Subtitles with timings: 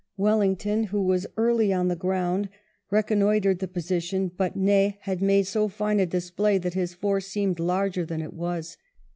[0.17, 2.49] Wellington, who was early on the ground,
[2.89, 7.59] reconnoitred the position, but Ney had made so fine a display that his force seemed
[7.59, 8.77] larger than it was.